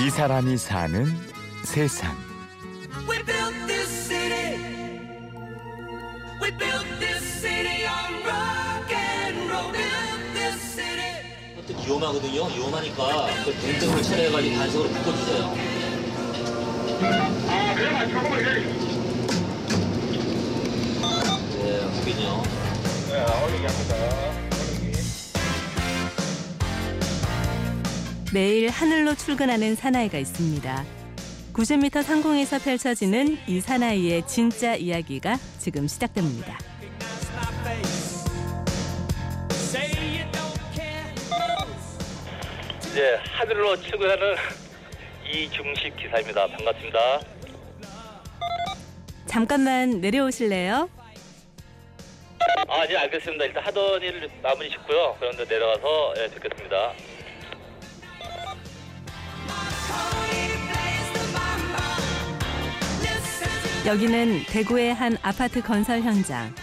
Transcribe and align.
이 0.00 0.08
사람이 0.08 0.56
사는 0.56 1.04
세상. 1.62 2.16
We 3.06 3.22
built 3.22 3.54
this 3.66 4.08
city. 4.08 4.56
We 6.40 6.50
built 6.56 6.86
this 6.98 7.22
city 7.22 7.84
on 7.84 8.24
rock 8.24 8.90
and 8.90 9.50
roll. 9.50 9.70
Built 9.70 10.32
this 10.32 10.56
city. 10.72 11.20
또 11.68 11.74
위험하거든요. 11.84 12.46
위험하니까 12.46 13.26
그 13.44 13.52
동등을 13.52 14.02
차려가지고 14.02 14.56
단속으로 14.56 14.88
묶어주세요. 14.88 15.54
네, 23.10 23.24
확인요. 23.24 24.39
매일 28.32 28.68
하늘로 28.68 29.16
출근하는 29.16 29.74
사나이가 29.74 30.16
있습니다. 30.18 30.84
90m 31.52 32.02
상공에서 32.04 32.60
펼쳐지는 32.60 33.36
이 33.48 33.60
사나이의 33.60 34.24
진짜 34.28 34.76
이야기가 34.76 35.36
지금 35.58 35.88
시작됩니다. 35.88 36.56
네, 42.94 43.14
하늘로 43.32 43.76
출근하는 43.80 44.36
이중식 45.28 45.96
기사입니다. 45.96 46.46
반갑습니다. 46.46 47.20
잠깐만 49.26 50.00
내려오실래요? 50.00 50.88
아, 52.68 52.86
네, 52.86 52.96
알겠습니다. 52.96 53.44
일단 53.44 53.64
하던 53.64 54.02
일 54.02 54.30
마무리 54.40 54.70
짓고요. 54.70 55.16
그런데 55.18 55.44
내려가서 55.44 56.14
예, 56.18 56.28
듣겠습니다. 56.28 56.92
여기는 63.90 64.44
대구의 64.46 64.94
한 64.94 65.16
아파트 65.20 65.60
건설 65.60 66.00
현장. 66.02 66.54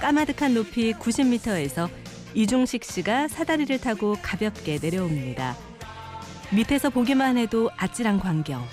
까마득한 0.00 0.54
높이 0.54 0.94
90m에서 0.94 1.90
이중식 2.32 2.84
씨가 2.84 3.28
사다리를 3.28 3.78
타고 3.78 4.16
가볍게 4.22 4.78
내려옵니다. 4.80 5.54
밑에서 6.50 6.88
보기만 6.88 7.36
해도 7.36 7.68
아찔한 7.76 8.18
광경. 8.18 8.64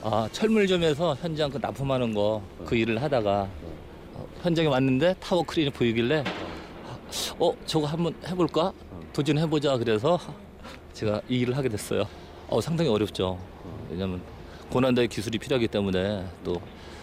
아, 0.00 0.28
철물점에서 0.30 1.16
현장 1.20 1.50
그 1.50 1.58
납품하는 1.60 2.14
거 2.14 2.40
그 2.64 2.76
일을 2.76 3.02
하다가 3.02 3.48
어, 4.14 4.28
현장에 4.42 4.68
왔는데 4.68 5.16
타워 5.18 5.42
크레인이 5.42 5.72
보이길래 5.72 6.22
어, 7.40 7.52
저거 7.66 7.86
한번 7.88 8.14
해볼까? 8.28 8.72
도전해보자 9.12 9.76
그래서 9.78 10.20
제가 10.92 11.20
이 11.28 11.38
일을 11.40 11.56
하게 11.56 11.68
됐어요. 11.68 12.04
어, 12.46 12.60
상당히 12.60 12.88
어렵죠. 12.90 13.40
왜냐면 13.90 14.22
고난도의 14.70 15.08
기술이 15.08 15.38
필요하기 15.38 15.66
때문에 15.66 16.24
또 16.44 16.60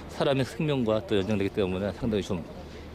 사람의 0.09 0.45
생명과 0.45 1.07
또 1.07 1.17
연관되기 1.17 1.49
때문에 1.49 1.91
상당히 1.93 2.23
좀 2.23 2.43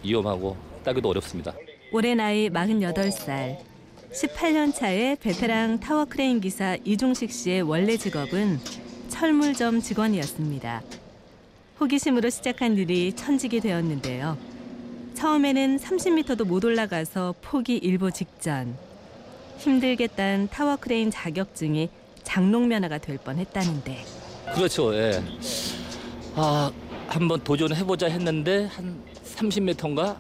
위험하고 0.03 0.56
따기도 0.84 1.08
어렵습니다. 1.11 1.53
올해 1.92 2.14
나이 2.14 2.48
48살. 2.48 3.58
18년 4.12 4.75
차의 4.75 5.16
베테랑 5.16 5.81
타워 5.81 6.05
크레인 6.05 6.41
기사 6.41 6.77
이중식 6.84 7.31
씨의 7.31 7.62
원래 7.62 7.97
직업은 7.97 8.58
철물점 9.08 9.81
직원이었습니다. 9.81 10.83
호기심으로 11.81 12.31
시작한 12.31 12.77
일이 12.77 13.12
천직이 13.12 13.61
되었는데요. 13.61 14.36
처음에는 15.14 15.78
30m도 15.78 16.44
못 16.44 16.64
올라가서 16.64 17.34
포기 17.42 17.77
일보 17.77 18.11
직전. 18.11 18.77
힘들게 19.58 20.06
딴 20.08 20.48
타워 20.48 20.77
크레인 20.77 21.11
자격증이 21.11 21.91
장롱 22.22 22.69
면허가 22.69 22.99
될 22.99 23.19
뻔했다는데 23.19 24.04
그렇죠. 24.54 24.94
예. 24.94 25.22
아, 26.34 26.70
한번 27.10 27.43
도전해보자 27.43 28.06
했는데 28.06 28.66
한 28.66 29.03
30m인가 29.25 30.16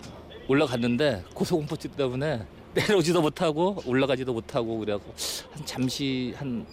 올라갔는데 0.48 1.22
고소공포증 1.34 1.92
때문에 1.92 2.44
내려오지도 2.74 3.22
못하고 3.22 3.80
올라가지도 3.86 4.32
못하고 4.32 4.76
그래갖고 4.80 5.14
한 5.52 5.64
잠시 5.64 6.34
한, 6.36 6.66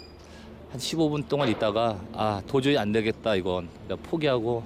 한 0.72 0.80
15분 0.80 1.28
동안 1.28 1.50
있다가 1.50 2.02
아 2.14 2.42
도저히 2.48 2.76
안 2.80 2.92
되겠다 2.92 3.36
이건. 3.36 3.70
그냥 3.84 4.02
포기하고 4.02 4.64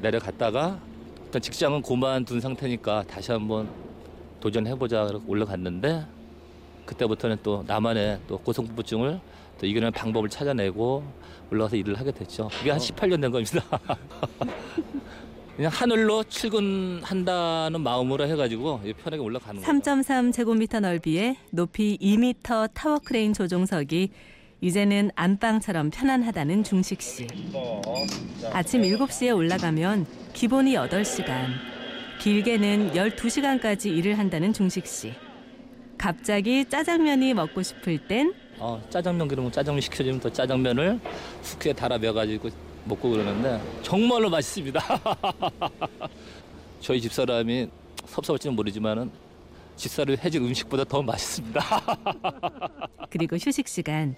내려갔다가 0.00 0.78
일단 1.24 1.42
직장은 1.42 1.82
고만둔 1.82 2.40
상태니까 2.40 3.02
다시 3.08 3.32
한번 3.32 3.68
도전해보자 4.38 5.10
올라갔는데 5.26 6.06
그때부터는 6.86 7.38
또 7.42 7.64
나만의 7.66 8.20
또 8.26 8.38
고소공포증을 8.38 9.20
또 9.58 9.66
이겨낼 9.66 9.90
방법을 9.90 10.28
찾아내고 10.28 11.04
올라가서 11.50 11.76
일을 11.76 11.98
하게 11.98 12.12
됐죠. 12.12 12.48
그게 12.58 12.70
한 12.70 12.78
18년 12.78 13.20
된 13.20 13.30
겁니다. 13.30 13.62
그냥 15.56 15.70
하늘로 15.72 16.24
출근한다는 16.24 17.80
마음으로 17.80 18.26
해가지고 18.26 18.80
편하게 19.02 19.22
올라가는 19.22 19.60
거예요. 19.62 19.80
3.3 19.80 20.32
제곱미터 20.32 20.80
넓이에 20.80 21.36
높이 21.50 21.96
2미터 22.00 22.68
타워 22.74 22.98
크레인 22.98 23.32
조종석이 23.32 24.10
이제는 24.60 25.10
안방처럼 25.14 25.90
편안하다는 25.90 26.64
중식 26.64 27.00
씨. 27.02 27.26
아침 28.52 28.82
7시에 28.82 29.36
올라가면 29.36 30.06
기본이 30.32 30.74
8시간, 30.74 31.48
길게는 32.20 32.92
12시간까지 32.94 33.86
일을 33.96 34.18
한다는 34.18 34.52
중식 34.52 34.86
씨. 34.86 35.12
갑자기 36.04 36.66
짜장면이 36.68 37.32
먹고 37.32 37.62
싶을 37.62 37.96
땐 38.06 38.34
어, 38.58 38.78
짜장면 38.90 39.26
그러면 39.26 39.50
짜장면 39.50 39.80
시켜주면 39.80 40.20
또 40.20 40.30
짜장면을 40.30 41.00
숙회에 41.40 41.72
달아 41.72 41.96
매가지고 41.96 42.50
먹고 42.84 43.08
그러는데 43.08 43.58
정말로 43.82 44.28
맛있습니다. 44.28 44.82
저희 46.80 47.00
집사람이 47.00 47.70
섭섭할지는 48.04 48.54
모르지만은 48.54 49.10
집사를 49.76 50.22
해줄 50.22 50.42
음식보다 50.42 50.84
더 50.84 51.02
맛있습니다. 51.02 51.60
그리고 53.08 53.36
휴식 53.36 53.66
시간. 53.66 54.14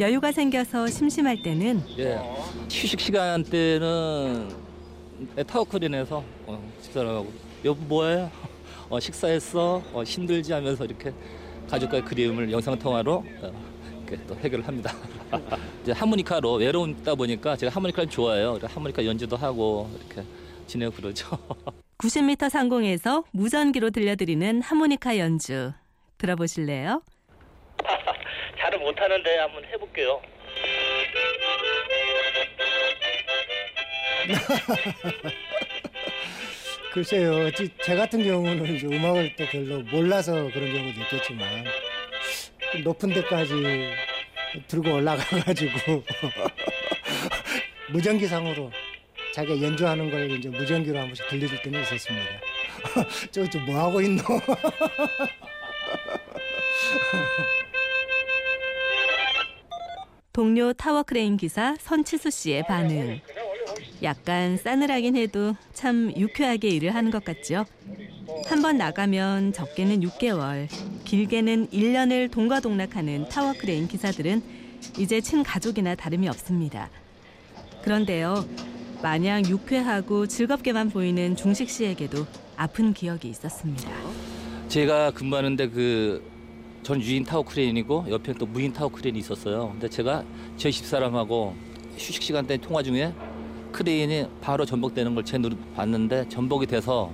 여유가 0.00 0.32
생겨서 0.32 0.86
심심할 0.86 1.42
때는 1.42 1.82
예. 1.98 2.18
휴식 2.70 2.98
시간 2.98 3.44
때는 3.44 4.48
타워크린에서 5.46 6.24
어, 6.46 6.72
집사람하고 6.80 7.30
여보 7.66 7.82
뭐해? 7.82 8.30
어, 8.88 9.00
식사했어? 9.00 9.82
어, 9.92 10.02
힘들지 10.02 10.52
하면서 10.52 10.84
이렇게 10.84 11.12
가족과의 11.68 12.04
그리움을 12.04 12.50
영상 12.50 12.78
통화로 12.78 13.24
어, 13.42 13.52
이렇게 14.08 14.26
또 14.26 14.34
해결을 14.36 14.66
합니다. 14.66 14.94
이제 15.82 15.92
하모니카로 15.92 16.54
외로우다 16.54 17.14
보니까 17.14 17.56
제가 17.56 17.74
하모니카를 17.74 18.10
좋아해요. 18.10 18.54
그래서 18.54 18.66
하모니카 18.74 19.04
연주도 19.04 19.36
하고 19.36 19.88
이렇게 19.98 20.26
지내고 20.66 20.92
그러죠. 20.92 21.28
90m 21.98 22.48
상공에서 22.48 23.24
무전기로 23.32 23.90
들려드리는 23.90 24.62
하모니카 24.62 25.18
연주. 25.18 25.72
들어보실래요? 26.18 27.02
잘은 28.58 28.80
못하는데 28.80 29.38
한번 29.38 29.64
해볼게요. 29.64 30.20
글쎄요, 36.92 37.50
지- 37.52 37.70
제 37.82 37.94
같은 37.94 38.22
경우는 38.24 38.74
이제 38.74 38.86
음악을 38.86 39.36
또 39.36 39.46
별로 39.46 39.78
몰라서 39.82 40.50
그런 40.52 40.72
경우도 40.72 41.00
있겠지만 41.02 41.64
높은 42.82 43.12
데까지 43.12 43.92
들고 44.66 44.94
올라가가지고 44.94 46.02
무전기상으로 47.92 48.72
자기가 49.34 49.62
연주하는 49.62 50.10
걸 50.10 50.30
이제 50.32 50.48
무전기로 50.48 50.98
한 50.98 51.06
번씩 51.06 51.28
들려줄 51.28 51.62
때는 51.62 51.80
있었습니다. 51.82 52.26
저, 53.30 53.48
저 53.48 53.58
뭐 53.60 53.78
하고 53.78 54.00
있노? 54.00 54.22
동료 60.32 60.72
타워 60.72 61.02
크레인 61.02 61.36
기사 61.36 61.74
선치수 61.80 62.30
씨의 62.30 62.64
반응. 62.66 63.20
약간 64.02 64.56
싸늘하긴 64.56 65.16
해도 65.16 65.54
참 65.72 66.12
유쾌하게 66.16 66.68
일을 66.68 66.94
하는 66.94 67.10
것 67.10 67.24
같죠. 67.24 67.64
한 68.46 68.62
번 68.62 68.78
나가면 68.78 69.52
적게는 69.52 70.00
6개월, 70.00 70.68
길게는 71.04 71.68
1년을 71.68 72.30
동고동락하는 72.30 73.28
타워 73.28 73.52
크레인 73.52 73.88
기사들은 73.88 74.42
이제 74.98 75.20
친가족이나 75.20 75.94
다름이 75.94 76.28
없습니다. 76.28 76.88
그런데요, 77.82 78.44
마냥 79.02 79.44
유쾌하고 79.46 80.26
즐겁게만 80.26 80.90
보이는 80.90 81.36
중식 81.36 81.68
씨에게도 81.70 82.26
아픈 82.56 82.92
기억이 82.94 83.28
있었습니다. 83.28 83.90
제가 84.68 85.10
근무하는데 85.12 85.68
그 85.68 86.30
전 86.82 86.98
유인 87.02 87.24
타워 87.24 87.42
크레인이고 87.42 88.06
옆에 88.08 88.32
또 88.32 88.46
무인 88.46 88.72
타워 88.72 88.88
크레인이 88.90 89.18
있었어요. 89.18 89.68
근데 89.72 89.86
제가 89.86 90.24
제 90.56 90.70
집사람하고 90.70 91.54
휴식 91.98 92.22
시간 92.22 92.46
때 92.46 92.56
통화 92.56 92.82
중에 92.82 93.12
크레인이 93.72 94.26
바로 94.40 94.64
전복되는 94.64 95.14
걸 95.14 95.24
제 95.24 95.38
눈으로 95.38 95.56
봤는데 95.76 96.28
전복이 96.28 96.66
돼서 96.66 97.10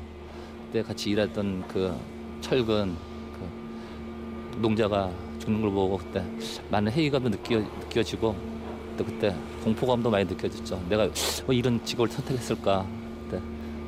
그때 0.67 0.82
같이 0.82 1.11
일했던 1.11 1.67
그 1.69 1.94
철근 2.41 2.97
그 3.35 4.58
노동자가 4.61 5.11
죽는 5.38 5.61
걸 5.61 5.70
보고 5.70 5.99
그때 5.99 6.25
많은 6.70 6.91
회의감도 6.93 7.31
느껴, 7.31 7.58
느껴지고 7.58 8.35
또 8.97 9.05
그때 9.05 9.35
공포감도 9.62 10.11
많이 10.11 10.25
느껴졌죠. 10.25 10.82
내가 10.88 11.08
왜 11.47 11.56
이런 11.56 11.85
직업을 11.85 12.08
선택했을까? 12.11 12.87
그때 13.29 13.43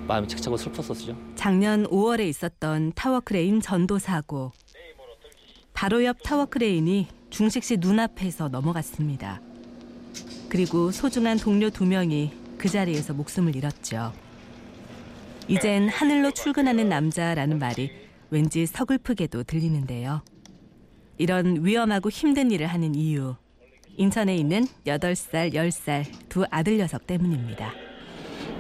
마음이 0.06 0.28
착잡하고 0.28 0.56
슬펐었죠. 0.56 1.16
작년 1.34 1.86
5월에 1.86 2.28
있었던 2.28 2.92
타워크레인 2.94 3.60
전도 3.60 3.98
사고. 3.98 4.52
바로 5.72 6.04
옆 6.04 6.22
타워크레인이 6.22 7.06
중식 7.30 7.62
씨 7.64 7.76
눈앞에서 7.78 8.48
넘어갔습니다. 8.48 9.40
그리고 10.48 10.90
소중한 10.90 11.36
동료 11.38 11.70
두 11.70 11.84
명이 11.86 12.32
그 12.58 12.68
자리에서 12.68 13.14
목숨을 13.14 13.54
잃었죠. 13.54 14.12
이젠 15.46 15.88
하늘로 15.88 16.32
출근하는 16.32 16.88
남자라는 16.88 17.58
말이 17.58 17.90
왠지 18.30 18.66
서글프게도 18.66 19.44
들리는데요. 19.44 20.22
이런 21.16 21.64
위험하고 21.64 22.10
힘든 22.10 22.50
일을 22.50 22.66
하는 22.66 22.94
이유. 22.94 23.36
인천에 23.96 24.36
있는 24.36 24.66
8살, 24.86 25.54
10살 25.54 26.04
두 26.28 26.44
아들 26.50 26.76
녀석 26.76 27.06
때문입니다. 27.06 27.72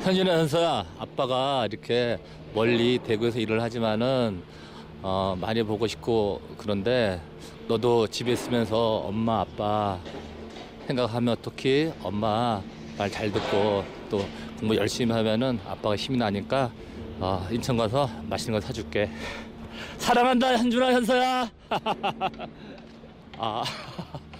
현진아 0.00 0.38
현서야 0.38 0.86
아빠가 0.98 1.66
이렇게 1.70 2.18
멀리 2.54 2.98
대구에서 2.98 3.38
일을 3.38 3.60
하지만은 3.62 4.42
어, 5.02 5.36
많이 5.40 5.62
보고 5.62 5.86
싶고 5.86 6.40
그런데 6.56 7.20
너도 7.68 8.06
집에 8.06 8.32
있으면서 8.32 8.98
엄마 8.98 9.40
아빠 9.40 9.98
생각하면 10.86 11.36
특히 11.42 11.92
엄마 12.02 12.62
말 12.98 13.08
잘 13.10 13.30
듣고 13.30 13.84
또 14.10 14.26
공부 14.58 14.74
열심히 14.76 15.12
하면은 15.14 15.60
아빠가 15.66 15.94
힘이 15.94 16.18
나니까 16.18 16.70
어, 17.20 17.46
인천 17.50 17.76
가서 17.76 18.10
맛있는 18.24 18.58
거 18.58 18.66
사줄게 18.66 19.08
사랑한다 19.98 20.58
현준아 20.58 20.92
현서야 20.92 21.50
아 23.38 23.64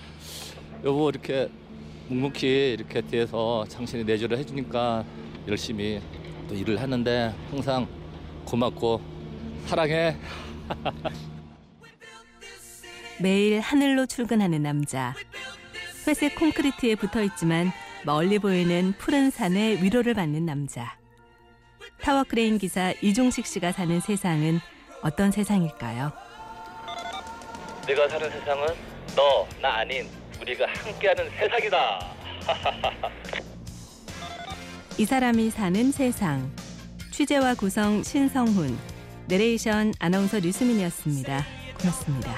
여보 0.84 1.08
이렇게 1.08 1.48
묵묵히 2.08 2.72
이렇게 2.72 3.00
뒤에서 3.00 3.64
당신이 3.70 4.04
내조를 4.04 4.38
해주니까 4.38 5.04
열심히 5.46 6.00
또 6.48 6.54
일을 6.54 6.80
하는데 6.80 7.34
항상 7.50 7.86
고맙고 8.44 9.00
사랑해. 9.66 10.16
매일 13.20 13.60
하늘로 13.60 14.06
출근하는 14.06 14.62
남자. 14.62 15.14
회색 16.06 16.36
콘크리트에 16.36 16.94
붙어 16.94 17.22
있지만 17.24 17.70
멀리 18.04 18.38
보이는 18.38 18.94
푸른 18.98 19.30
산의 19.30 19.82
위로를 19.82 20.14
받는 20.14 20.46
남자. 20.46 20.96
타워크레인 22.00 22.58
기사 22.58 22.92
이중식 23.02 23.46
씨가 23.46 23.72
사는 23.72 24.00
세상은 24.00 24.60
어떤 25.02 25.30
세상일까요? 25.30 26.12
내가 27.86 28.08
사는 28.08 28.30
세상은 28.30 28.66
너 29.16 29.46
나 29.60 29.78
아닌 29.78 30.08
우리가 30.40 30.66
함께하는 30.68 31.28
세상이다. 31.30 32.14
이 34.98 35.04
사람이 35.04 35.50
사는 35.50 35.92
세상. 35.92 36.50
취재와 37.10 37.54
구성 37.54 38.02
신성훈, 38.04 38.78
내레이션 39.26 39.92
아나운서 39.98 40.38
류수민이었습니다. 40.38 41.44
고맙습니다. 41.80 42.32